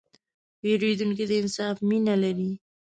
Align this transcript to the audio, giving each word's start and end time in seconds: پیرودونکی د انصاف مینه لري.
پیرودونکی 0.59 1.25
د 1.29 1.31
انصاف 1.41 1.77
مینه 1.89 2.15
لري. 2.23 2.51